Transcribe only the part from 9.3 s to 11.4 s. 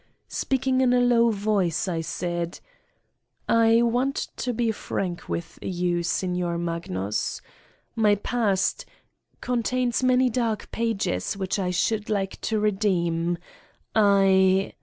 contains many dark pages,